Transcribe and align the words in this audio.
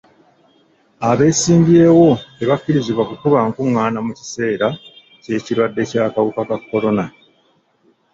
Abeesimbyewo 1.09 2.09
tebakkirizibwa 2.37 3.03
kukuba 3.09 3.37
nkungaana 3.47 3.99
mu 4.05 4.11
kiseera 4.19 4.67
k'ekirwadde 5.23 5.81
ky'akawuka 5.89 6.41
ka 6.49 6.57
kolona. 6.69 7.05